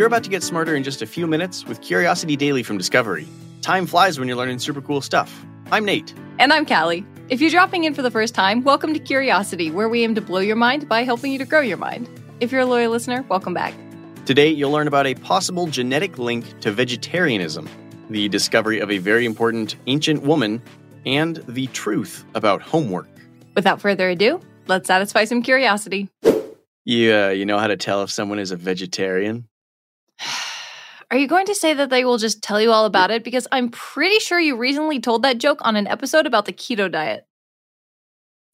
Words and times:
you're 0.00 0.06
about 0.06 0.24
to 0.24 0.30
get 0.30 0.42
smarter 0.42 0.74
in 0.74 0.82
just 0.82 1.02
a 1.02 1.06
few 1.06 1.26
minutes 1.26 1.66
with 1.66 1.82
Curiosity 1.82 2.34
Daily 2.34 2.62
from 2.62 2.78
Discovery. 2.78 3.28
Time 3.60 3.84
flies 3.84 4.18
when 4.18 4.28
you're 4.28 4.36
learning 4.38 4.58
super 4.58 4.80
cool 4.80 5.02
stuff. 5.02 5.44
I'm 5.70 5.84
Nate. 5.84 6.14
And 6.38 6.54
I'm 6.54 6.64
Callie. 6.64 7.04
If 7.28 7.42
you're 7.42 7.50
dropping 7.50 7.84
in 7.84 7.92
for 7.92 8.00
the 8.00 8.10
first 8.10 8.34
time, 8.34 8.64
welcome 8.64 8.94
to 8.94 8.98
Curiosity, 8.98 9.70
where 9.70 9.90
we 9.90 10.02
aim 10.02 10.14
to 10.14 10.22
blow 10.22 10.40
your 10.40 10.56
mind 10.56 10.88
by 10.88 11.02
helping 11.02 11.32
you 11.32 11.38
to 11.38 11.44
grow 11.44 11.60
your 11.60 11.76
mind. 11.76 12.08
If 12.40 12.50
you're 12.50 12.62
a 12.62 12.64
loyal 12.64 12.90
listener, 12.90 13.26
welcome 13.28 13.52
back. 13.52 13.74
Today, 14.24 14.48
you'll 14.48 14.70
learn 14.70 14.88
about 14.88 15.06
a 15.06 15.16
possible 15.16 15.66
genetic 15.66 16.16
link 16.16 16.58
to 16.60 16.72
vegetarianism, 16.72 17.68
the 18.08 18.30
discovery 18.30 18.80
of 18.80 18.90
a 18.90 18.96
very 18.96 19.26
important 19.26 19.76
ancient 19.86 20.22
woman, 20.22 20.62
and 21.04 21.44
the 21.46 21.66
truth 21.66 22.24
about 22.34 22.62
homework. 22.62 23.10
Without 23.54 23.82
further 23.82 24.08
ado, 24.08 24.40
let's 24.66 24.86
satisfy 24.86 25.24
some 25.24 25.42
curiosity. 25.42 26.08
Uh, 26.22 27.28
you 27.28 27.44
know 27.44 27.58
how 27.58 27.66
to 27.66 27.76
tell 27.76 28.02
if 28.02 28.10
someone 28.10 28.38
is 28.38 28.50
a 28.50 28.56
vegetarian? 28.56 29.46
Are 31.10 31.16
you 31.16 31.26
going 31.26 31.46
to 31.46 31.54
say 31.54 31.74
that 31.74 31.90
they 31.90 32.04
will 32.04 32.18
just 32.18 32.42
tell 32.42 32.60
you 32.60 32.70
all 32.70 32.84
about 32.84 33.10
it? 33.10 33.24
Because 33.24 33.48
I'm 33.50 33.70
pretty 33.70 34.20
sure 34.20 34.38
you 34.38 34.56
recently 34.56 35.00
told 35.00 35.22
that 35.24 35.38
joke 35.38 35.58
on 35.62 35.74
an 35.74 35.88
episode 35.88 36.26
about 36.26 36.44
the 36.44 36.52
keto 36.52 36.90
diet. 36.90 37.26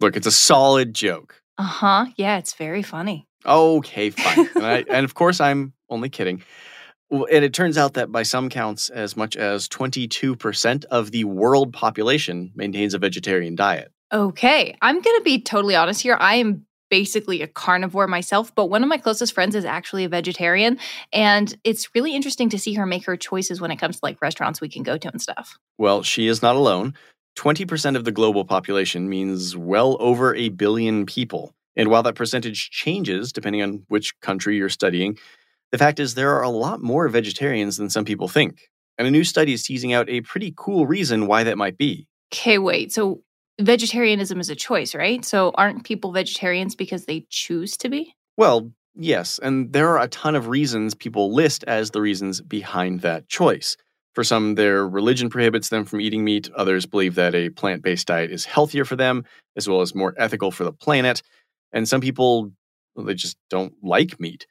Look, 0.00 0.16
it's 0.16 0.26
a 0.26 0.32
solid 0.32 0.94
joke. 0.94 1.42
Uh 1.58 1.64
huh. 1.64 2.06
Yeah, 2.16 2.38
it's 2.38 2.54
very 2.54 2.82
funny. 2.82 3.26
Okay, 3.44 4.10
fine. 4.10 4.48
and, 4.54 4.66
I, 4.66 4.84
and 4.90 5.04
of 5.04 5.14
course, 5.14 5.40
I'm 5.40 5.74
only 5.90 6.08
kidding. 6.08 6.42
Well, 7.10 7.26
And 7.32 7.44
it 7.44 7.52
turns 7.52 7.78
out 7.78 7.94
that 7.94 8.10
by 8.10 8.24
some 8.24 8.48
counts, 8.48 8.90
as 8.90 9.16
much 9.16 9.36
as 9.36 9.68
22% 9.68 10.84
of 10.86 11.12
the 11.12 11.24
world 11.24 11.72
population 11.72 12.52
maintains 12.54 12.94
a 12.94 12.98
vegetarian 12.98 13.54
diet. 13.54 13.92
Okay, 14.12 14.76
I'm 14.82 15.00
going 15.00 15.18
to 15.18 15.22
be 15.24 15.40
totally 15.42 15.76
honest 15.76 16.00
here. 16.00 16.16
I 16.18 16.36
am 16.36 16.65
basically 16.90 17.42
a 17.42 17.46
carnivore 17.46 18.06
myself, 18.06 18.54
but 18.54 18.66
one 18.66 18.82
of 18.82 18.88
my 18.88 18.98
closest 18.98 19.32
friends 19.32 19.54
is 19.54 19.64
actually 19.64 20.04
a 20.04 20.08
vegetarian. 20.08 20.78
And 21.12 21.56
it's 21.64 21.94
really 21.94 22.14
interesting 22.14 22.48
to 22.50 22.58
see 22.58 22.74
her 22.74 22.86
make 22.86 23.04
her 23.06 23.16
choices 23.16 23.60
when 23.60 23.70
it 23.70 23.76
comes 23.76 23.96
to 23.96 24.04
like 24.04 24.20
restaurants 24.22 24.60
we 24.60 24.68
can 24.68 24.82
go 24.82 24.96
to 24.96 25.08
and 25.08 25.20
stuff. 25.20 25.58
Well, 25.78 26.02
she 26.02 26.26
is 26.26 26.42
not 26.42 26.56
alone. 26.56 26.94
20% 27.36 27.96
of 27.96 28.04
the 28.04 28.12
global 28.12 28.44
population 28.44 29.08
means 29.08 29.56
well 29.56 29.96
over 30.00 30.34
a 30.34 30.48
billion 30.48 31.06
people. 31.06 31.54
And 31.76 31.88
while 31.88 32.02
that 32.04 32.14
percentage 32.14 32.70
changes 32.70 33.32
depending 33.32 33.62
on 33.62 33.84
which 33.88 34.18
country 34.20 34.56
you're 34.56 34.68
studying, 34.68 35.18
the 35.72 35.78
fact 35.78 36.00
is 36.00 36.14
there 36.14 36.34
are 36.36 36.42
a 36.42 36.48
lot 36.48 36.80
more 36.82 37.08
vegetarians 37.08 37.76
than 37.76 37.90
some 37.90 38.04
people 38.04 38.28
think. 38.28 38.70
And 38.98 39.06
a 39.06 39.10
new 39.10 39.24
study 39.24 39.52
is 39.52 39.62
teasing 39.62 39.92
out 39.92 40.08
a 40.08 40.22
pretty 40.22 40.54
cool 40.56 40.86
reason 40.86 41.26
why 41.26 41.44
that 41.44 41.58
might 41.58 41.76
be. 41.76 42.06
Okay, 42.32 42.58
wait. 42.58 42.92
So 42.92 43.20
vegetarianism 43.60 44.40
is 44.40 44.50
a 44.50 44.54
choice, 44.54 44.94
right? 44.94 45.24
So 45.24 45.52
aren't 45.54 45.84
people 45.84 46.12
vegetarians 46.12 46.74
because 46.74 47.04
they 47.04 47.26
choose 47.30 47.76
to 47.78 47.88
be? 47.88 48.14
Well, 48.36 48.70
yes, 48.94 49.38
and 49.42 49.72
there 49.72 49.88
are 49.88 50.02
a 50.02 50.08
ton 50.08 50.34
of 50.34 50.48
reasons 50.48 50.94
people 50.94 51.32
list 51.34 51.64
as 51.64 51.90
the 51.90 52.00
reasons 52.00 52.40
behind 52.40 53.00
that 53.00 53.28
choice. 53.28 53.76
For 54.14 54.24
some, 54.24 54.54
their 54.54 54.88
religion 54.88 55.28
prohibits 55.28 55.68
them 55.68 55.84
from 55.84 56.00
eating 56.00 56.24
meat. 56.24 56.48
Others 56.56 56.86
believe 56.86 57.16
that 57.16 57.34
a 57.34 57.50
plant 57.50 57.82
based 57.82 58.06
diet 58.06 58.30
is 58.30 58.46
healthier 58.46 58.86
for 58.86 58.96
them, 58.96 59.24
as 59.56 59.68
well 59.68 59.82
as 59.82 59.94
more 59.94 60.14
ethical 60.16 60.50
for 60.50 60.64
the 60.64 60.72
planet. 60.72 61.22
And 61.72 61.86
some 61.86 62.00
people, 62.00 62.50
well, 62.94 63.04
they 63.04 63.14
just 63.14 63.36
don't 63.50 63.74
like 63.82 64.18
meat. 64.18 64.46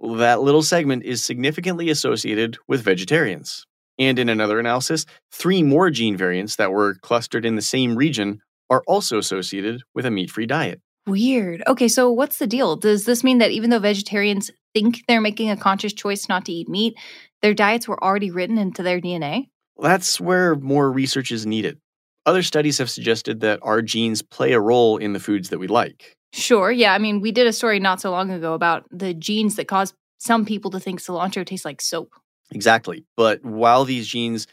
That 0.00 0.40
little 0.40 0.62
segment 0.62 1.04
is 1.04 1.22
significantly 1.22 1.90
associated 1.90 2.56
with 2.66 2.80
vegetarians. 2.82 3.66
And 3.98 4.18
in 4.18 4.28
another 4.28 4.60
analysis, 4.60 5.06
three 5.32 5.62
more 5.62 5.90
gene 5.90 6.16
variants 6.16 6.56
that 6.56 6.72
were 6.72 6.96
clustered 7.02 7.46
in 7.46 7.56
the 7.56 7.62
same 7.62 7.96
region 7.96 8.40
are 8.68 8.82
also 8.86 9.18
associated 9.18 9.82
with 9.94 10.04
a 10.06 10.10
meat 10.10 10.30
free 10.30 10.46
diet. 10.46 10.80
Weird. 11.06 11.62
Okay, 11.68 11.86
so 11.86 12.10
what's 12.10 12.38
the 12.38 12.48
deal? 12.48 12.76
Does 12.76 13.04
this 13.04 13.22
mean 13.22 13.38
that 13.38 13.52
even 13.52 13.70
though 13.70 13.78
vegetarians 13.78 14.50
think 14.74 15.04
they're 15.06 15.20
making 15.20 15.50
a 15.50 15.56
conscious 15.56 15.92
choice 15.92 16.28
not 16.28 16.44
to 16.46 16.52
eat 16.52 16.68
meat, 16.68 16.94
their 17.42 17.54
diets 17.54 17.86
were 17.86 18.02
already 18.02 18.30
written 18.30 18.58
into 18.58 18.82
their 18.82 19.00
DNA? 19.00 19.48
That's 19.80 20.20
where 20.20 20.56
more 20.56 20.90
research 20.90 21.30
is 21.30 21.46
needed. 21.46 21.78
Other 22.24 22.42
studies 22.42 22.78
have 22.78 22.90
suggested 22.90 23.40
that 23.40 23.60
our 23.62 23.82
genes 23.82 24.20
play 24.20 24.52
a 24.52 24.60
role 24.60 24.96
in 24.96 25.12
the 25.12 25.20
foods 25.20 25.50
that 25.50 25.60
we 25.60 25.68
like. 25.68 26.16
Sure. 26.32 26.72
Yeah. 26.72 26.92
I 26.92 26.98
mean, 26.98 27.20
we 27.20 27.30
did 27.30 27.46
a 27.46 27.52
story 27.52 27.78
not 27.78 28.00
so 28.00 28.10
long 28.10 28.30
ago 28.32 28.52
about 28.52 28.84
the 28.90 29.14
genes 29.14 29.54
that 29.56 29.68
cause 29.68 29.94
some 30.18 30.44
people 30.44 30.72
to 30.72 30.80
think 30.80 31.00
cilantro 31.00 31.46
tastes 31.46 31.64
like 31.64 31.80
soap. 31.80 32.10
Exactly. 32.52 33.04
But 33.16 33.44
while 33.44 33.84
these 33.84 34.06
genes 34.06 34.46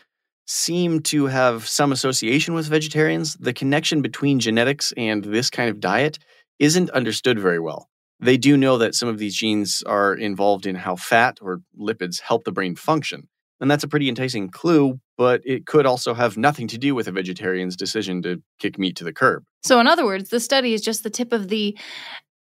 seem 0.45 1.01
to 1.01 1.27
have 1.27 1.67
some 1.67 1.91
association 1.91 2.53
with 2.53 2.67
vegetarians, 2.67 3.35
the 3.35 3.53
connection 3.53 4.01
between 4.01 4.39
genetics 4.39 4.93
and 4.97 5.23
this 5.23 5.49
kind 5.49 5.69
of 5.69 5.79
diet 5.79 6.19
isn't 6.59 6.89
understood 6.91 7.39
very 7.39 7.59
well. 7.59 7.87
They 8.19 8.37
do 8.37 8.57
know 8.57 8.77
that 8.77 8.95
some 8.95 9.09
of 9.09 9.17
these 9.17 9.35
genes 9.35 9.83
are 9.85 10.13
involved 10.13 10.65
in 10.65 10.75
how 10.75 10.95
fat 10.95 11.37
or 11.41 11.61
lipids 11.79 12.21
help 12.21 12.43
the 12.43 12.51
brain 12.51 12.75
function. 12.75 13.27
And 13.59 13.71
that's 13.71 13.83
a 13.83 13.87
pretty 13.87 14.09
enticing 14.09 14.49
clue, 14.49 14.99
but 15.17 15.41
it 15.45 15.65
could 15.65 15.85
also 15.85 16.13
have 16.13 16.37
nothing 16.37 16.67
to 16.69 16.77
do 16.77 16.95
with 16.95 17.07
a 17.07 17.11
vegetarian's 17.11 17.75
decision 17.77 18.21
to 18.23 18.41
kick 18.59 18.77
meat 18.77 18.97
to 18.97 19.03
the 19.05 19.13
curb. 19.13 19.43
So, 19.61 19.79
in 19.79 19.87
other 19.87 20.05
words, 20.05 20.29
the 20.29 20.41
study 20.41 20.73
is 20.73 20.81
just 20.81 21.03
the 21.03 21.09
tip 21.09 21.31
of 21.31 21.47
the 21.47 21.77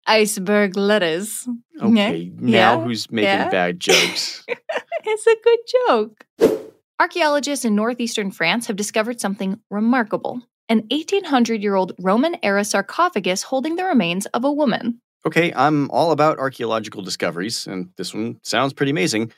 iceberg 0.09 0.77
lettuce. 0.77 1.47
Okay, 1.81 2.33
now 2.39 2.79
Yeah. 2.79 2.85
who's 2.85 3.11
making 3.11 3.25
Yeah. 3.29 3.51
bad 3.51 3.79
jokes? 3.81 4.45
it's 5.05 5.27
a 5.27 5.37
good 5.45 5.59
joke. 5.87 6.25
Archaeologists 7.01 7.65
in 7.65 7.75
northeastern 7.77 8.31
France 8.33 8.67
have 8.67 8.77
discovered 8.77 9.21
something 9.21 9.61
remarkable 9.71 10.43
an 10.71 10.85
1800 10.91 11.63
year 11.63 11.75
old 11.77 11.93
Roman 11.99 12.37
era 12.43 12.65
sarcophagus 12.65 13.43
holding 13.45 13.77
the 13.77 13.85
remains 13.85 14.27
of 14.27 14.45
a 14.45 14.53
woman. 14.53 15.01
Okay, 15.27 15.53
I'm 15.55 15.91
all 15.91 16.11
about 16.13 16.39
archaeological 16.39 17.03
discoveries, 17.03 17.67
and 17.67 17.89
this 17.97 18.13
one 18.15 18.39
sounds 18.43 18.73
pretty 18.73 18.91
amazing. 18.91 19.33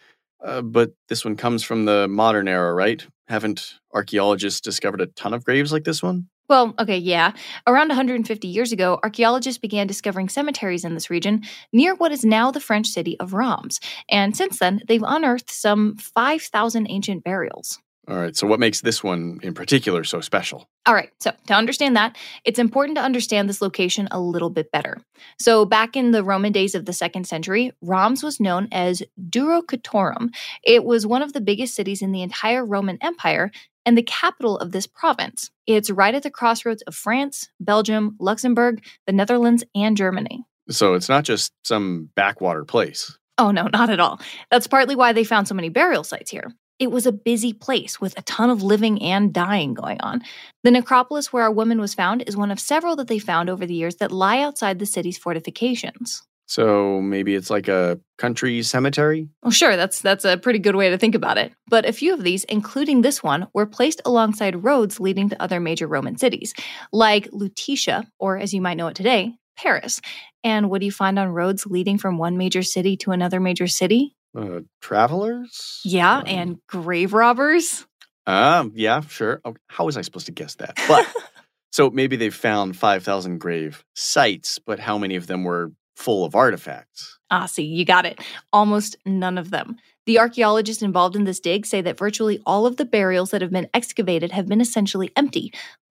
Uh, 0.45 0.63
but 0.63 0.93
this 1.09 1.25
one 1.25 1.37
comes 1.37 1.63
from 1.63 1.85
the 1.85 2.09
modern 2.09 2.49
era, 2.49 2.73
right? 2.75 3.07
Haven't 3.29 3.75
archaeologists 3.95 4.61
discovered 4.61 5.01
a 5.03 5.07
ton 5.07 5.35
of 5.35 5.45
graves 5.45 5.71
like 5.73 5.85
this 5.85 6.03
one? 6.03 6.29
Well, 6.51 6.75
okay, 6.81 6.99
yeah. 6.99 7.33
Around 7.67 7.89
150 7.89 8.49
years 8.49 8.73
ago, 8.73 8.99
archaeologists 9.05 9.59
began 9.61 9.87
discovering 9.87 10.29
cemeteries 10.29 10.85
in 10.85 10.95
this 10.95 11.09
region 11.09 11.43
near 11.73 11.95
what 11.95 12.13
is 12.13 12.25
now 12.25 12.51
the 12.51 12.61
French 12.61 12.89
city 12.89 13.19
of 13.21 13.33
Reims. 13.35 13.81
And 14.11 14.37
since 14.37 14.59
then, 14.59 14.83
they've 14.89 15.05
unearthed 15.07 15.51
some 15.51 15.97
5,000 15.97 16.89
ancient 16.91 17.25
burials. 17.25 17.79
All 18.09 18.17
right, 18.17 18.35
so 18.35 18.47
what 18.47 18.59
makes 18.59 18.81
this 18.81 19.05
one 19.05 19.39
in 19.43 19.55
particular 19.55 20.05
so 20.05 20.21
special? 20.21 20.69
All 20.87 20.95
right, 20.95 21.11
so 21.21 21.33
to 21.47 21.55
understand 21.55 21.97
that, 21.97 22.17
it's 22.45 22.59
important 22.59 22.97
to 22.97 23.03
understand 23.03 23.49
this 23.49 23.61
location 23.61 24.09
a 24.11 24.19
little 24.19 24.51
bit 24.51 24.73
better. 24.73 24.99
So, 25.39 25.65
back 25.65 25.97
in 25.97 26.11
the 26.11 26.25
Roman 26.25 26.51
days 26.51 26.75
of 26.75 26.87
the 26.87 26.93
second 26.93 27.27
century, 27.27 27.73
Reims 27.83 28.23
was 28.23 28.41
known 28.41 28.69
as 28.73 29.03
Durocortorum. 29.29 30.31
It 30.65 30.85
was 30.85 31.07
one 31.07 31.23
of 31.23 31.35
the 31.35 31.41
biggest 31.41 31.75
cities 31.75 32.03
in 32.03 32.11
the 32.11 32.23
entire 32.23 32.65
Roman 32.65 32.99
Empire 33.01 33.53
and 33.87 33.97
the 33.97 34.03
capital 34.03 34.59
of 34.59 34.73
this 34.73 34.87
province. 34.87 35.51
It's 35.67 35.91
right 35.91 36.15
at 36.15 36.23
the 36.23 36.31
crossroads 36.31 36.83
of 36.83 36.95
France, 36.95 37.49
Belgium, 37.61 38.17
Luxembourg, 38.19 38.85
the 39.07 39.13
Netherlands, 39.13 39.63
and 39.75 39.97
Germany. 39.97 40.45
So 40.69 40.95
it's 40.95 41.09
not 41.09 41.25
just 41.25 41.53
some 41.65 42.11
backwater 42.15 42.65
place. 42.65 43.17
Oh, 43.39 43.51
no, 43.51 43.69
not 43.73 43.91
at 43.91 44.01
all. 44.01 44.21
That's 44.51 44.67
partly 44.67 44.97
why 44.97 45.13
they 45.13 45.25
found 45.25 45.49
so 45.49 45.55
many 45.55 45.69
burial 45.69 46.05
sites 46.05 46.31
here. 46.31 46.53
It 46.81 46.91
was 46.91 47.07
a 47.07 47.13
busy 47.13 47.53
place 47.53 48.01
with 48.01 48.19
a 48.19 48.23
ton 48.23 48.51
of 48.51 48.63
living 48.63 49.03
and 49.03 49.33
dying 49.33 49.75
going 49.75 50.01
on. 50.01 50.23
The 50.65 50.71
necropolis 50.71 51.33
where 51.33 51.45
our 51.45 51.53
woman 51.53 51.79
was 51.79 51.95
found 51.95 52.25
is 52.27 52.37
one 52.37 52.51
of 52.51 52.59
several 52.59 52.97
that 52.97 53.07
they 53.07 53.19
found 53.19 53.51
over 53.51 53.67
the 53.67 53.75
years 53.75 53.97
that 53.97 54.11
lie 54.11 54.41
outside 54.41 54.79
the 54.79 54.87
city's 54.87 55.19
fortifications. 55.19 56.23
So 56.47 57.01
maybe 57.01 57.37
it's 57.37 57.49
like 57.49 57.69
a 57.69 58.01
country 58.19 58.63
cemetery? 58.65 59.29
Well, 59.45 59.53
sure, 59.53 59.77
that's 59.77 60.01
that's 60.01 60.25
a 60.25 60.37
pretty 60.37 60.59
good 60.59 60.75
way 60.75 60.91
to 60.91 60.99
think 60.99 61.15
about 61.15 61.39
it. 61.39 61.53
But 61.69 61.87
a 61.87 61.93
few 61.93 62.13
of 62.13 62.25
these, 62.25 62.43
including 62.45 63.03
this 63.03 63.23
one, 63.23 63.47
were 63.55 63.67
placed 63.67 64.01
alongside 64.05 64.65
roads 64.65 64.99
leading 64.99 65.29
to 65.29 65.41
other 65.41 65.61
major 65.61 65.87
Roman 65.87 66.19
cities, 66.19 66.53
like 66.93 67.31
Lutetia, 67.31 68.05
or 68.19 68.37
as 68.37 68.53
you 68.53 68.61
might 68.61 68.79
know 68.79 68.89
it 68.89 68.97
today, 68.97 69.35
Paris. 69.57 70.01
And 70.43 70.71
what 70.71 70.81
do 70.81 70.87
you 70.87 70.93
find 70.93 71.21
on 71.21 71.29
roads 71.29 71.67
leading 71.67 71.99
from 71.99 72.19
one 72.19 72.37
major 72.37 72.65
city 72.65 72.97
to 72.97 73.13
another 73.13 73.39
major 73.39 73.69
city? 73.69 74.17
Uh, 74.37 74.61
travelers? 74.81 75.81
Yeah, 75.85 76.19
Um, 76.19 76.25
and 76.27 76.57
grave 76.69 77.13
robbers. 77.13 77.87
Um, 78.27 78.73
yeah, 78.75 79.01
sure. 79.01 79.41
Okay, 79.45 79.59
How 79.69 79.85
was 79.87 79.97
I 79.97 80.03
supposed 80.03 80.27
to 80.27 80.33
guess 80.33 80.55
that? 80.57 80.79
But 80.87 81.07
so 81.73 81.91
maybe 81.91 82.17
they 82.17 82.31
found 82.31 82.77
5,000 82.77 83.39
grave 83.39 83.85
sites, 83.95 84.59
but 84.59 84.79
how 84.79 84.99
many 84.99 85.17
of 85.17 85.27
them 85.27 85.43
were 85.45 85.73
full 85.97 86.25
of 86.25 86.35
artifacts? 86.35 87.19
Ah, 87.31 87.47
see, 87.47 87.65
you 87.65 87.85
got 87.85 88.07
it. 88.07 88.21
Almost 88.53 88.97
none 89.05 89.37
of 89.39 89.51
them. 89.51 89.77
The 90.07 90.19
archaeologists 90.19 90.83
involved 90.83 91.17
in 91.17 91.25
this 91.25 91.41
dig 91.41 91.67
say 91.67 91.81
that 91.83 91.99
virtually 91.99 92.41
all 92.47 92.67
of 92.67 92.77
the 92.77 92.85
burials 92.85 93.31
that 93.31 93.43
have 93.43 93.51
been 93.53 93.69
excavated 93.75 94.33
have 94.33 94.47
been 94.47 94.61
essentially 94.61 95.11
empty, 95.17 95.53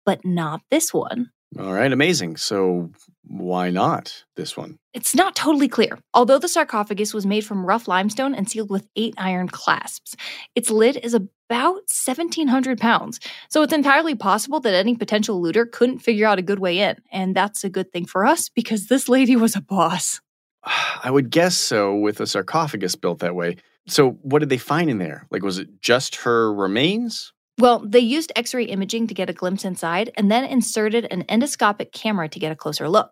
but 0.06 0.26
not 0.26 0.62
this 0.72 0.94
one. 0.94 1.30
All 1.60 1.74
right, 1.74 1.92
amazing. 1.92 2.38
So 2.38 2.92
why 3.26 3.70
not 3.70 4.24
this 4.36 4.58
one? 4.58 4.78
It's 4.94 5.16
not 5.16 5.36
totally 5.36 5.68
clear. 5.68 6.00
Although 6.14 6.40
the 6.40 6.48
sarcophagus 6.48 7.14
was 7.14 7.26
made 7.26 7.46
from 7.46 7.66
rough 7.66 7.88
limestone 7.88 8.34
and 8.36 8.50
sealed 8.50 8.70
with 8.70 8.88
eight 8.96 9.14
iron 9.18 9.48
clasps, 9.48 10.16
its 10.56 10.70
lid 10.70 10.98
is 10.98 11.14
about 11.14 11.84
1,700 12.06 12.80
pounds. 12.80 13.20
So 13.50 13.62
it's 13.62 13.74
entirely 13.74 14.16
possible 14.16 14.60
that 14.62 14.74
any 14.74 14.96
potential 14.96 15.42
looter 15.42 15.66
couldn't 15.66 16.00
figure 16.00 16.28
out 16.28 16.40
a 16.40 16.44
good 16.44 16.60
way 16.60 16.80
in. 16.80 16.98
And 17.12 17.36
that's 17.36 17.64
a 17.64 17.70
good 17.70 17.92
thing 17.92 18.06
for 18.06 18.26
us 18.26 18.50
because 18.50 18.88
this 18.88 19.08
lady 19.08 19.36
was 19.36 19.56
a 19.56 19.62
boss. 19.62 20.22
I 21.04 21.12
would 21.12 21.30
guess 21.30 21.56
so 21.56 21.96
with 21.96 22.20
a 22.20 22.28
sarcophagus 22.28 22.96
built 22.96 23.20
that 23.20 23.36
way. 23.36 23.58
So 23.88 24.12
what 24.22 24.40
did 24.40 24.50
they 24.50 24.58
find 24.58 24.90
in 24.90 24.98
there? 24.98 25.28
Like, 25.30 25.44
was 25.44 25.60
it 25.60 25.82
just 25.82 26.18
her 26.18 26.54
remains? 26.54 27.34
Well, 27.60 27.84
they 27.86 28.00
used 28.00 28.32
X 28.36 28.56
ray 28.56 28.64
imaging 28.64 29.06
to 29.08 29.14
get 29.14 29.30
a 29.30 29.34
glimpse 29.34 29.64
inside 29.64 30.12
and 30.16 30.32
then 30.32 30.44
inserted 30.44 31.06
an 31.12 31.24
endoscopic 31.26 31.92
camera 31.92 32.28
to 32.28 32.40
get 32.40 32.52
a 32.52 32.56
closer 32.56 32.90
look. 32.90 33.12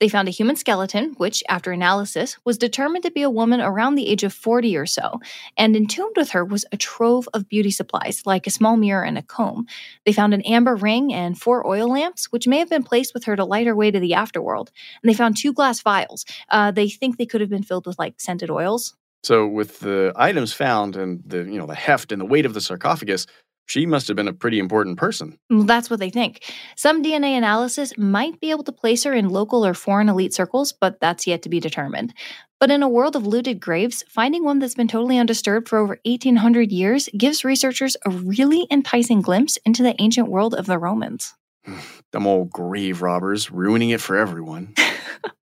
They 0.00 0.08
found 0.08 0.28
a 0.28 0.30
human 0.30 0.56
skeleton, 0.56 1.12
which, 1.18 1.44
after 1.46 1.72
analysis, 1.72 2.38
was 2.42 2.56
determined 2.56 3.04
to 3.04 3.10
be 3.10 3.20
a 3.20 3.28
woman 3.28 3.60
around 3.60 3.96
the 3.96 4.08
age 4.08 4.24
of 4.24 4.32
40 4.32 4.78
or 4.78 4.86
so. 4.86 5.20
And 5.58 5.76
entombed 5.76 6.16
with 6.16 6.30
her 6.30 6.42
was 6.42 6.64
a 6.72 6.78
trove 6.78 7.28
of 7.34 7.50
beauty 7.50 7.70
supplies, 7.70 8.22
like 8.24 8.46
a 8.46 8.50
small 8.50 8.78
mirror 8.78 9.04
and 9.04 9.18
a 9.18 9.22
comb. 9.22 9.66
They 10.06 10.14
found 10.14 10.32
an 10.32 10.42
amber 10.42 10.74
ring 10.74 11.12
and 11.12 11.38
four 11.38 11.66
oil 11.66 11.88
lamps, 11.88 12.32
which 12.32 12.48
may 12.48 12.60
have 12.60 12.70
been 12.70 12.84
placed 12.84 13.12
with 13.12 13.24
her 13.24 13.36
to 13.36 13.44
light 13.44 13.66
her 13.66 13.76
way 13.76 13.90
to 13.90 14.00
the 14.00 14.12
afterworld. 14.12 14.68
And 15.02 15.10
they 15.10 15.14
found 15.14 15.36
two 15.36 15.52
glass 15.52 15.82
vials. 15.82 16.24
Uh, 16.48 16.70
they 16.70 16.88
think 16.88 17.18
they 17.18 17.26
could 17.26 17.42
have 17.42 17.50
been 17.50 17.62
filled 17.62 17.86
with 17.86 17.98
like 17.98 18.14
scented 18.18 18.48
oils. 18.48 18.94
So 19.22 19.46
with 19.46 19.80
the 19.80 20.12
items 20.16 20.54
found 20.54 20.96
and 20.96 21.22
the 21.26 21.44
you 21.44 21.58
know 21.58 21.66
the 21.66 21.74
heft 21.74 22.10
and 22.10 22.20
the 22.20 22.26
weight 22.26 22.46
of 22.46 22.54
the 22.54 22.60
sarcophagus, 22.60 23.26
she 23.72 23.86
must 23.86 24.06
have 24.06 24.18
been 24.18 24.28
a 24.28 24.34
pretty 24.34 24.58
important 24.58 24.98
person. 24.98 25.38
Well, 25.48 25.62
that's 25.62 25.88
what 25.88 25.98
they 25.98 26.10
think. 26.10 26.44
Some 26.76 27.02
DNA 27.02 27.38
analysis 27.38 27.96
might 27.96 28.38
be 28.38 28.50
able 28.50 28.64
to 28.64 28.72
place 28.72 29.04
her 29.04 29.14
in 29.14 29.30
local 29.30 29.64
or 29.64 29.72
foreign 29.72 30.10
elite 30.10 30.34
circles, 30.34 30.74
but 30.74 31.00
that's 31.00 31.26
yet 31.26 31.40
to 31.42 31.48
be 31.48 31.58
determined. 31.58 32.12
But 32.60 32.70
in 32.70 32.82
a 32.82 32.88
world 32.88 33.16
of 33.16 33.26
looted 33.26 33.60
graves, 33.60 34.04
finding 34.06 34.44
one 34.44 34.58
that's 34.58 34.74
been 34.74 34.88
totally 34.88 35.16
undisturbed 35.16 35.70
for 35.70 35.78
over 35.78 35.98
1800 36.04 36.70
years 36.70 37.08
gives 37.16 37.46
researchers 37.46 37.96
a 38.04 38.10
really 38.10 38.66
enticing 38.70 39.22
glimpse 39.22 39.56
into 39.64 39.82
the 39.82 39.94
ancient 40.02 40.28
world 40.28 40.54
of 40.54 40.66
the 40.66 40.78
Romans. 40.78 41.32
Them 42.12 42.26
old 42.26 42.50
grave 42.50 43.00
robbers 43.00 43.50
ruining 43.50 43.88
it 43.88 44.02
for 44.02 44.18
everyone. 44.18 44.74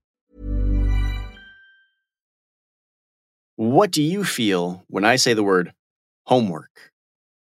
What 3.61 3.91
do 3.91 4.01
you 4.01 4.23
feel 4.23 4.83
when 4.87 5.05
I 5.05 5.17
say 5.17 5.35
the 5.35 5.43
word 5.43 5.71
homework? 6.25 6.71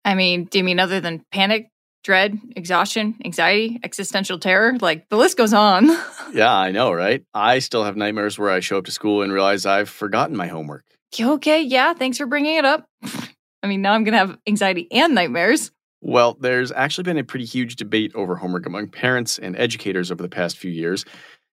I 0.03 0.15
mean, 0.15 0.45
do 0.45 0.57
you 0.57 0.65
mean 0.65 0.77
other 0.77 0.99
than 0.99 1.23
panic, 1.31 1.69
dread, 2.03 2.37
exhaustion, 2.57 3.15
anxiety, 3.23 3.79
existential 3.85 4.37
terror? 4.37 4.77
Like 4.81 5.07
the 5.07 5.15
list 5.15 5.37
goes 5.37 5.53
on. 5.53 5.89
Yeah, 6.31 6.53
I 6.55 6.69
know, 6.71 6.91
right? 6.91 7.23
I 7.33 7.57
still 7.57 7.83
have 7.85 7.97
nightmares 7.97 8.37
where 8.37 8.51
I 8.51 8.59
show 8.59 8.77
up 8.77 8.85
to 8.85 8.91
school 8.91 9.23
and 9.23 9.33
realize 9.33 9.65
I've 9.65 9.89
forgotten 9.89 10.35
my 10.37 10.45
homework. 10.45 10.83
okay, 11.19 11.63
yeah, 11.63 11.93
thanks 11.95 12.19
for 12.19 12.27
bringing 12.27 12.55
it 12.57 12.65
up. 12.65 12.85
I 13.63 13.67
mean, 13.67 13.81
now 13.81 13.93
I'm 13.93 14.03
going 14.03 14.11
to 14.11 14.19
have 14.19 14.37
anxiety 14.45 14.87
and 14.91 15.15
nightmares. 15.15 15.71
Well, 16.01 16.37
there's 16.39 16.71
actually 16.71 17.05
been 17.05 17.17
a 17.17 17.23
pretty 17.23 17.45
huge 17.45 17.77
debate 17.77 18.11
over 18.13 18.35
homework 18.35 18.67
among 18.67 18.89
parents 18.89 19.39
and 19.39 19.57
educators 19.57 20.11
over 20.11 20.21
the 20.21 20.29
past 20.29 20.59
few 20.59 20.69
years, 20.69 21.03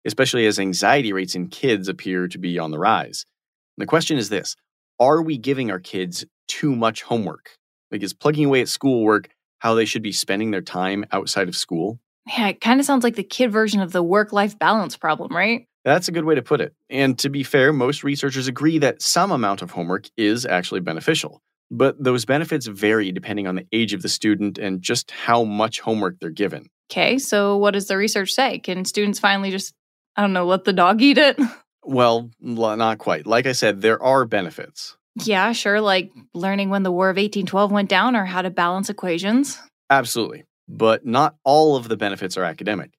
especially 0.04 0.46
as 0.46 0.60
anxiety 0.60 1.12
rates 1.12 1.34
in 1.34 1.48
kids 1.48 1.88
appear 1.88 2.28
to 2.28 2.38
be 2.38 2.60
on 2.60 2.70
the 2.70 2.78
rise. 2.78 3.26
The 3.76 3.86
question 3.86 4.18
is 4.18 4.28
this 4.28 4.56
Are 4.98 5.22
we 5.22 5.38
giving 5.38 5.70
our 5.70 5.80
kids 5.80 6.24
too 6.48 6.74
much 6.74 7.02
homework? 7.02 7.56
Like, 7.90 8.02
is 8.02 8.14
plugging 8.14 8.46
away 8.46 8.60
at 8.60 8.68
schoolwork 8.68 9.30
how 9.58 9.74
they 9.74 9.84
should 9.84 10.02
be 10.02 10.12
spending 10.12 10.50
their 10.50 10.62
time 10.62 11.04
outside 11.12 11.48
of 11.48 11.56
school? 11.56 11.98
Yeah, 12.26 12.48
it 12.48 12.60
kind 12.60 12.80
of 12.80 12.86
sounds 12.86 13.04
like 13.04 13.16
the 13.16 13.22
kid 13.22 13.50
version 13.50 13.80
of 13.80 13.92
the 13.92 14.02
work 14.02 14.32
life 14.32 14.58
balance 14.58 14.96
problem, 14.96 15.34
right? 15.34 15.66
That's 15.84 16.08
a 16.08 16.12
good 16.12 16.24
way 16.24 16.34
to 16.34 16.42
put 16.42 16.60
it. 16.60 16.74
And 16.90 17.18
to 17.20 17.30
be 17.30 17.42
fair, 17.42 17.72
most 17.72 18.04
researchers 18.04 18.48
agree 18.48 18.78
that 18.78 19.00
some 19.00 19.32
amount 19.32 19.62
of 19.62 19.70
homework 19.70 20.08
is 20.16 20.44
actually 20.44 20.80
beneficial. 20.80 21.40
But 21.70 22.02
those 22.02 22.24
benefits 22.24 22.66
vary 22.66 23.12
depending 23.12 23.46
on 23.46 23.54
the 23.54 23.66
age 23.72 23.92
of 23.92 24.02
the 24.02 24.08
student 24.08 24.58
and 24.58 24.82
just 24.82 25.10
how 25.10 25.44
much 25.44 25.80
homework 25.80 26.18
they're 26.20 26.30
given. 26.30 26.66
Okay, 26.90 27.18
so 27.18 27.56
what 27.56 27.72
does 27.72 27.86
the 27.86 27.96
research 27.96 28.32
say? 28.32 28.58
Can 28.58 28.84
students 28.84 29.18
finally 29.18 29.50
just, 29.50 29.72
I 30.16 30.22
don't 30.22 30.32
know, 30.32 30.46
let 30.46 30.64
the 30.64 30.72
dog 30.72 31.00
eat 31.00 31.18
it? 31.18 31.38
Well, 31.84 32.30
l- 32.44 32.76
not 32.76 32.98
quite. 32.98 33.26
Like 33.26 33.46
I 33.46 33.52
said, 33.52 33.80
there 33.80 34.02
are 34.02 34.24
benefits. 34.24 34.96
yeah, 35.24 35.52
sure, 35.52 35.80
like 35.80 36.10
learning 36.34 36.70
when 36.70 36.82
the 36.82 36.92
War 36.92 37.08
of 37.10 37.16
1812 37.16 37.72
went 37.72 37.88
down 37.88 38.14
or 38.16 38.24
how 38.26 38.42
to 38.42 38.50
balance 38.50 38.88
equations. 38.90 39.58
Absolutely. 39.88 40.44
But 40.68 41.04
not 41.04 41.34
all 41.44 41.76
of 41.76 41.88
the 41.88 41.96
benefits 41.96 42.36
are 42.36 42.44
academic. 42.44 42.92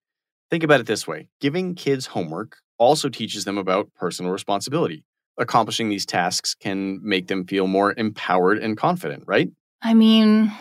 Think 0.50 0.64
about 0.64 0.82
it 0.82 0.88
this 0.88 1.08
way 1.08 1.30
giving 1.40 1.76
kids 1.76 2.08
homework 2.08 2.58
also 2.78 3.08
teaches 3.08 3.46
them 3.46 3.58
about 3.58 3.94
personal 3.96 4.32
responsibility. 4.32 5.06
Accomplishing 5.38 5.88
these 5.88 6.06
tasks 6.06 6.54
can 6.56 7.00
make 7.02 7.28
them 7.28 7.46
feel 7.48 7.68
more 7.68 7.94
empowered 7.96 8.58
and 8.58 8.76
confident, 8.76 9.24
right? 9.28 9.50
I 9.82 9.94
mean, 9.94 10.52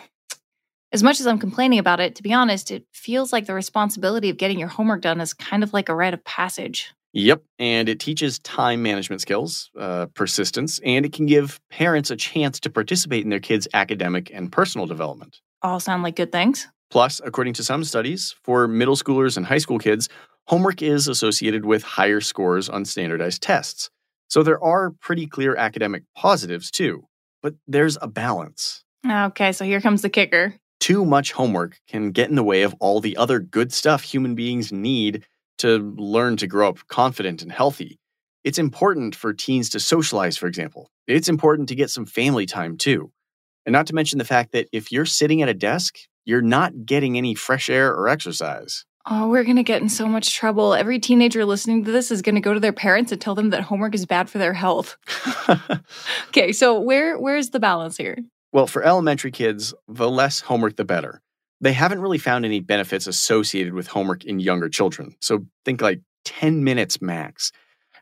as 0.92 1.02
much 1.02 1.18
as 1.18 1.26
I'm 1.26 1.38
complaining 1.40 1.78
about 1.80 1.98
it, 1.98 2.14
to 2.16 2.22
be 2.22 2.32
honest, 2.32 2.70
it 2.70 2.84
feels 2.92 3.32
like 3.32 3.46
the 3.46 3.54
responsibility 3.54 4.30
of 4.30 4.36
getting 4.36 4.58
your 4.60 4.68
homework 4.68 5.00
done 5.02 5.20
is 5.20 5.34
kind 5.34 5.62
of 5.64 5.72
like 5.72 5.88
a 5.88 5.94
rite 5.94 6.14
of 6.14 6.22
passage. 6.24 6.92
Yep. 7.12 7.42
And 7.58 7.88
it 7.88 7.98
teaches 7.98 8.38
time 8.38 8.82
management 8.82 9.20
skills, 9.20 9.70
uh, 9.78 10.06
persistence, 10.14 10.78
and 10.84 11.04
it 11.04 11.12
can 11.12 11.26
give 11.26 11.60
parents 11.70 12.10
a 12.10 12.16
chance 12.16 12.60
to 12.60 12.70
participate 12.70 13.24
in 13.24 13.30
their 13.30 13.40
kids' 13.40 13.66
academic 13.74 14.30
and 14.32 14.52
personal 14.52 14.86
development. 14.86 15.38
All 15.62 15.80
sound 15.80 16.02
like 16.02 16.16
good 16.16 16.32
things. 16.32 16.68
Plus, 16.90 17.20
according 17.24 17.54
to 17.54 17.64
some 17.64 17.84
studies, 17.84 18.34
for 18.42 18.66
middle 18.66 18.96
schoolers 18.96 19.36
and 19.36 19.46
high 19.46 19.58
school 19.58 19.78
kids, 19.78 20.08
homework 20.46 20.82
is 20.82 21.08
associated 21.08 21.64
with 21.64 21.82
higher 21.82 22.20
scores 22.20 22.68
on 22.68 22.84
standardized 22.84 23.42
tests. 23.42 23.90
So 24.28 24.42
there 24.42 24.62
are 24.62 24.90
pretty 25.00 25.26
clear 25.26 25.56
academic 25.56 26.04
positives 26.16 26.70
too. 26.70 27.04
But 27.42 27.54
there's 27.66 27.96
a 28.00 28.06
balance. 28.06 28.84
Okay, 29.08 29.52
so 29.52 29.64
here 29.64 29.80
comes 29.80 30.02
the 30.02 30.10
kicker. 30.10 30.54
Too 30.78 31.04
much 31.04 31.32
homework 31.32 31.78
can 31.88 32.10
get 32.10 32.28
in 32.28 32.36
the 32.36 32.44
way 32.44 32.62
of 32.62 32.74
all 32.80 33.00
the 33.00 33.16
other 33.16 33.38
good 33.38 33.72
stuff 33.72 34.02
human 34.02 34.34
beings 34.34 34.72
need 34.72 35.24
to 35.60 35.94
learn 35.96 36.36
to 36.38 36.46
grow 36.46 36.68
up 36.68 36.78
confident 36.88 37.42
and 37.42 37.50
healthy. 37.50 37.98
It's 38.44 38.58
important 38.58 39.14
for 39.14 39.32
teens 39.32 39.70
to 39.70 39.80
socialize, 39.80 40.36
for 40.36 40.46
example. 40.46 40.90
It's 41.06 41.28
important 41.28 41.68
to 41.68 41.74
get 41.74 41.90
some 41.90 42.06
family 42.06 42.46
time 42.46 42.76
too. 42.76 43.12
And 43.66 43.72
not 43.72 43.86
to 43.88 43.94
mention 43.94 44.18
the 44.18 44.24
fact 44.24 44.52
that 44.52 44.68
if 44.72 44.90
you're 44.90 45.06
sitting 45.06 45.42
at 45.42 45.48
a 45.48 45.54
desk, 45.54 45.96
you're 46.24 46.42
not 46.42 46.86
getting 46.86 47.18
any 47.18 47.34
fresh 47.34 47.68
air 47.68 47.94
or 47.94 48.08
exercise. 48.08 48.84
Oh, 49.08 49.28
we're 49.28 49.44
going 49.44 49.56
to 49.56 49.62
get 49.62 49.82
in 49.82 49.88
so 49.88 50.06
much 50.06 50.34
trouble. 50.34 50.74
Every 50.74 50.98
teenager 50.98 51.44
listening 51.44 51.84
to 51.84 51.92
this 51.92 52.10
is 52.10 52.22
going 52.22 52.34
to 52.34 52.40
go 52.40 52.54
to 52.54 52.60
their 52.60 52.72
parents 52.72 53.12
and 53.12 53.20
tell 53.20 53.34
them 53.34 53.50
that 53.50 53.62
homework 53.62 53.94
is 53.94 54.06
bad 54.06 54.28
for 54.28 54.38
their 54.38 54.52
health. 54.52 54.96
okay, 56.28 56.52
so 56.52 56.78
where 56.78 57.18
where's 57.18 57.50
the 57.50 57.60
balance 57.60 57.96
here? 57.96 58.18
well, 58.52 58.66
for 58.66 58.82
elementary 58.82 59.30
kids, 59.30 59.72
the 59.88 60.10
less 60.10 60.40
homework, 60.40 60.76
the 60.76 60.84
better. 60.84 61.22
They 61.60 61.72
haven't 61.72 62.00
really 62.00 62.18
found 62.18 62.44
any 62.44 62.60
benefits 62.60 63.06
associated 63.06 63.74
with 63.74 63.86
homework 63.86 64.24
in 64.24 64.40
younger 64.40 64.68
children. 64.68 65.16
So 65.20 65.46
think 65.64 65.82
like 65.82 66.00
10 66.24 66.64
minutes 66.64 67.02
max. 67.02 67.52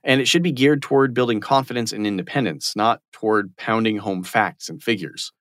And 0.05 0.21
it 0.21 0.29
should 0.29 0.43
be 0.43 0.53
geared 0.53 0.81
toward 0.81 1.13
building 1.13 1.41
confidence 1.41 1.93
and 1.93 2.07
independence, 2.07 2.77
not 2.77 3.01
toward 3.13 3.57
pounding 3.57 3.99
home 3.99 4.23
facts 4.23 4.69
and 4.69 4.83
figures. 4.83 5.33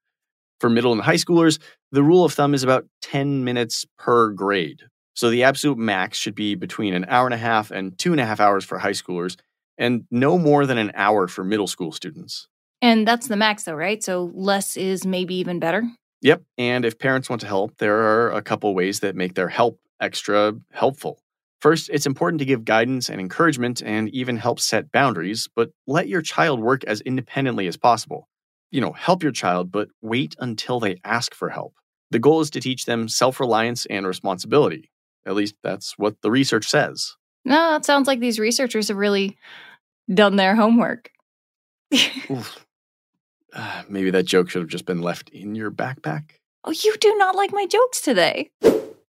For 0.60 0.70
middle 0.70 0.92
and 0.92 1.02
high 1.02 1.16
schoolers, 1.16 1.60
the 1.92 2.02
rule 2.04 2.26
of 2.26 2.34
thumb 2.34 2.54
is 2.54 2.64
about 2.64 2.86
10 3.04 3.44
minutes 3.44 3.86
per 3.98 4.32
grade. 4.32 4.82
So 5.14 5.30
the 5.30 5.44
absolute 5.44 5.78
max 5.78 6.18
should 6.18 6.36
be 6.36 6.56
between 6.56 6.94
an 6.94 7.06
hour 7.08 7.26
and 7.26 7.34
a 7.34 7.38
half 7.38 7.72
and 7.72 7.98
two 7.98 8.12
and 8.12 8.22
a 8.22 8.26
half 8.26 8.40
hours 8.40 8.66
for 8.66 8.78
high 8.78 8.92
schoolers, 8.92 9.36
and 9.78 10.06
no 10.12 10.38
more 10.38 10.66
than 10.66 10.78
an 10.78 10.92
hour 10.96 11.28
for 11.28 11.44
middle 11.44 11.68
school 11.68 11.92
students. 11.92 12.48
And 12.82 13.08
that's 13.08 13.28
the 13.28 13.36
max, 13.36 13.64
though, 13.64 13.74
right? 13.74 14.04
So 14.04 14.32
less 14.34 14.78
is 14.78 15.06
maybe 15.06 15.36
even 15.36 15.60
better. 15.60 15.84
Yep. 16.22 16.44
And 16.58 16.86
if 16.86 16.98
parents 16.98 17.30
want 17.30 17.42
to 17.42 17.48
help, 17.48 17.78
there 17.78 17.98
are 17.98 18.32
a 18.32 18.42
couple 18.42 18.74
ways 18.74 19.02
that 19.02 19.16
make 19.16 19.36
their 19.36 19.50
help 19.50 19.80
extra 20.02 20.54
helpful. 20.72 21.20
First, 21.62 21.90
it's 21.92 22.06
important 22.06 22.40
to 22.40 22.46
give 22.46 22.66
guidance 22.66 23.10
and 23.10 23.20
encouragement 23.20 23.82
and 23.84 24.10
even 24.10 24.38
help 24.38 24.60
set 24.60 24.92
boundaries, 24.92 25.48
but 25.56 25.72
let 25.88 26.08
your 26.08 26.22
child 26.22 26.60
work 26.60 26.84
as 26.84 27.02
independently 27.02 27.68
as 27.68 27.78
possible. 27.78 28.28
You 28.70 28.82
know, 28.82 28.92
help 28.92 29.24
your 29.24 29.32
child, 29.32 29.72
but 29.72 29.90
wait 30.02 30.36
until 30.40 30.80
they 30.80 30.98
ask 31.04 31.34
for 31.34 31.50
help. 31.50 31.74
The 32.12 32.20
goal 32.20 32.42
is 32.42 32.52
to 32.52 32.62
teach 32.62 32.86
them 32.86 33.08
self 33.08 33.40
reliance 33.40 33.86
and 33.88 34.06
responsibility. 34.06 34.92
At 35.26 35.36
least 35.36 35.56
that's 35.64 35.98
what 35.98 36.16
the 36.22 36.32
research 36.32 36.68
says. 36.68 37.16
No, 37.44 37.76
it 37.76 37.86
sounds 37.86 38.08
like 38.08 38.20
these 38.20 38.40
researchers 38.40 38.90
have 38.90 38.98
really 38.98 39.38
done 40.14 40.36
their 40.36 40.56
homework. 40.56 41.10
Oof. 42.30 42.67
Uh, 43.58 43.82
maybe 43.90 44.12
that 44.12 44.24
joke 44.24 44.50
should 44.50 44.62
have 44.62 44.70
just 44.70 44.86
been 44.86 45.02
left 45.02 45.30
in 45.30 45.56
your 45.56 45.72
backpack. 45.72 46.36
oh, 46.64 46.72
you 46.72 46.96
do 47.00 47.16
not 47.18 47.36
like 47.36 47.52
my 47.52 47.66
jokes 47.66 48.00
today. 48.00 48.52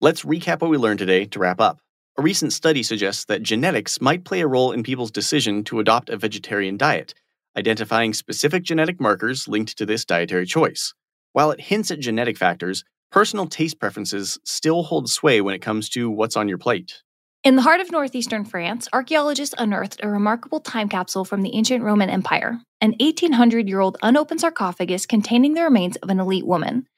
Let's 0.00 0.22
recap 0.22 0.60
what 0.60 0.70
we 0.70 0.76
learned 0.76 1.00
today 1.00 1.24
to 1.24 1.38
wrap 1.40 1.60
up. 1.60 1.80
A 2.16 2.22
recent 2.22 2.52
study 2.52 2.84
suggests 2.84 3.24
that 3.24 3.42
genetics 3.42 4.00
might 4.00 4.24
play 4.24 4.40
a 4.40 4.46
role 4.46 4.70
in 4.70 4.84
people's 4.84 5.10
decision 5.10 5.64
to 5.64 5.80
adopt 5.80 6.08
a 6.08 6.16
vegetarian 6.16 6.76
diet, 6.76 7.14
identifying 7.56 8.14
specific 8.14 8.62
genetic 8.62 9.00
markers 9.00 9.48
linked 9.48 9.76
to 9.76 9.84
this 9.84 10.04
dietary 10.04 10.46
choice. 10.46 10.94
While 11.32 11.50
it 11.50 11.60
hints 11.60 11.90
at 11.90 11.98
genetic 11.98 12.38
factors, 12.38 12.84
personal 13.10 13.48
taste 13.48 13.80
preferences 13.80 14.38
still 14.44 14.84
hold 14.84 15.10
sway 15.10 15.40
when 15.40 15.54
it 15.54 15.62
comes 15.62 15.88
to 15.90 16.10
what's 16.10 16.36
on 16.36 16.48
your 16.48 16.58
plate. 16.58 17.02
In 17.44 17.54
the 17.54 17.62
heart 17.62 17.80
of 17.80 17.92
northeastern 17.92 18.44
France, 18.44 18.88
archaeologists 18.92 19.54
unearthed 19.56 20.00
a 20.02 20.08
remarkable 20.08 20.58
time 20.58 20.88
capsule 20.88 21.24
from 21.24 21.42
the 21.42 21.54
ancient 21.54 21.84
Roman 21.84 22.10
Empire, 22.10 22.60
an 22.80 22.96
1800 22.98 23.68
year 23.68 23.78
old 23.78 23.96
unopened 24.02 24.40
sarcophagus 24.40 25.06
containing 25.06 25.54
the 25.54 25.62
remains 25.62 25.94
of 25.98 26.10
an 26.10 26.18
elite 26.18 26.46
woman. 26.46 26.88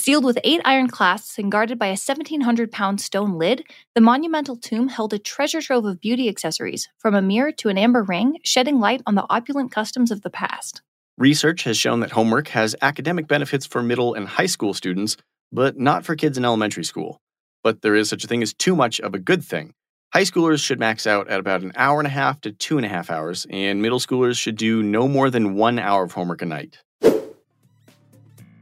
Sealed 0.00 0.24
with 0.24 0.38
eight 0.44 0.62
iron 0.64 0.88
clasps 0.88 1.38
and 1.38 1.52
guarded 1.52 1.78
by 1.78 1.88
a 1.88 1.90
1,700 1.90 2.72
pound 2.72 3.02
stone 3.02 3.34
lid, 3.34 3.64
the 3.94 4.00
monumental 4.00 4.56
tomb 4.56 4.88
held 4.88 5.12
a 5.12 5.18
treasure 5.18 5.60
trove 5.60 5.84
of 5.84 6.00
beauty 6.00 6.26
accessories, 6.26 6.88
from 6.96 7.14
a 7.14 7.20
mirror 7.20 7.52
to 7.52 7.68
an 7.68 7.76
amber 7.76 8.02
ring, 8.02 8.38
shedding 8.44 8.80
light 8.80 9.02
on 9.06 9.14
the 9.14 9.26
opulent 9.28 9.72
customs 9.72 10.10
of 10.10 10.22
the 10.22 10.30
past. 10.30 10.80
Research 11.18 11.64
has 11.64 11.76
shown 11.76 12.00
that 12.00 12.12
homework 12.12 12.48
has 12.48 12.74
academic 12.80 13.28
benefits 13.28 13.66
for 13.66 13.82
middle 13.82 14.14
and 14.14 14.26
high 14.26 14.46
school 14.46 14.72
students, 14.72 15.18
but 15.52 15.78
not 15.78 16.06
for 16.06 16.16
kids 16.16 16.38
in 16.38 16.46
elementary 16.46 16.84
school. 16.84 17.20
But 17.62 17.82
there 17.82 17.94
is 17.94 18.08
such 18.08 18.24
a 18.24 18.26
thing 18.26 18.42
as 18.42 18.54
too 18.54 18.74
much 18.74 18.98
of 18.98 19.14
a 19.14 19.18
good 19.18 19.44
thing. 19.44 19.74
High 20.12 20.24
schoolers 20.24 20.62
should 20.62 20.78
max 20.78 21.06
out 21.06 21.28
at 21.28 21.40
about 21.40 21.62
an 21.62 21.72
hour 21.74 21.98
and 21.98 22.06
a 22.06 22.10
half 22.10 22.38
to 22.42 22.52
two 22.52 22.76
and 22.76 22.84
a 22.84 22.88
half 22.88 23.10
hours, 23.10 23.46
and 23.48 23.80
middle 23.80 23.98
schoolers 23.98 24.38
should 24.38 24.56
do 24.56 24.82
no 24.82 25.08
more 25.08 25.30
than 25.30 25.54
one 25.54 25.78
hour 25.78 26.02
of 26.02 26.12
homework 26.12 26.42
a 26.42 26.44
night. 26.44 26.78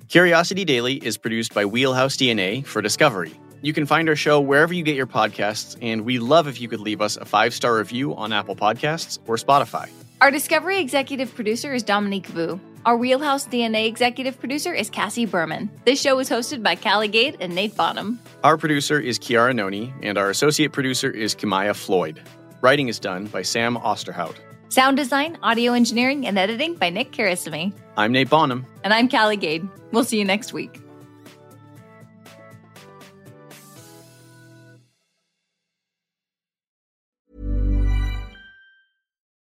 Curiosity 0.06 0.64
Daily 0.64 0.94
is 1.04 1.18
produced 1.18 1.52
by 1.52 1.64
Wheelhouse 1.64 2.16
DNA 2.16 2.64
for 2.64 2.80
Discovery. 2.80 3.32
You 3.62 3.72
can 3.72 3.84
find 3.84 4.08
our 4.08 4.14
show 4.14 4.40
wherever 4.40 4.72
you 4.72 4.84
get 4.84 4.94
your 4.94 5.08
podcasts, 5.08 5.76
and 5.82 6.02
we 6.02 6.20
love 6.20 6.46
if 6.46 6.60
you 6.60 6.68
could 6.68 6.80
leave 6.80 7.00
us 7.00 7.16
a 7.16 7.24
five 7.24 7.52
star 7.52 7.78
review 7.78 8.14
on 8.14 8.32
Apple 8.32 8.54
Podcasts 8.54 9.18
or 9.26 9.34
Spotify. 9.34 9.90
Our 10.20 10.30
Discovery 10.30 10.78
executive 10.78 11.34
producer 11.34 11.74
is 11.74 11.82
Dominique 11.82 12.28
Vu. 12.28 12.60
Our 12.86 12.96
Wheelhouse 12.96 13.46
DNA 13.46 13.86
executive 13.86 14.40
producer 14.40 14.72
is 14.72 14.88
Cassie 14.88 15.26
Berman. 15.26 15.70
This 15.84 16.00
show 16.00 16.18
is 16.18 16.30
hosted 16.30 16.62
by 16.62 16.76
Callie 16.76 17.08
Gate 17.08 17.36
and 17.38 17.54
Nate 17.54 17.76
Bonham. 17.76 18.18
Our 18.42 18.56
producer 18.56 18.98
is 18.98 19.18
Kiara 19.18 19.54
Noni, 19.54 19.92
and 20.02 20.16
our 20.16 20.30
associate 20.30 20.72
producer 20.72 21.10
is 21.10 21.34
Kimaya 21.34 21.76
Floyd. 21.76 22.22
Writing 22.62 22.88
is 22.88 22.98
done 22.98 23.26
by 23.26 23.42
Sam 23.42 23.76
Osterhout. 23.76 24.34
Sound 24.70 24.96
design, 24.96 25.36
audio 25.42 25.74
engineering, 25.74 26.26
and 26.26 26.38
editing 26.38 26.74
by 26.74 26.88
Nick 26.88 27.12
Karasimi. 27.12 27.74
I'm 27.98 28.12
Nate 28.12 28.30
Bonham. 28.30 28.64
And 28.82 28.94
I'm 28.94 29.10
Callie 29.10 29.36
Gade. 29.36 29.68
We'll 29.92 30.04
see 30.04 30.18
you 30.18 30.24
next 30.24 30.54
week. 30.54 30.80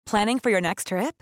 Planning 0.07 0.39
for 0.39 0.49
your 0.49 0.61
next 0.61 0.87
trip? 0.87 1.21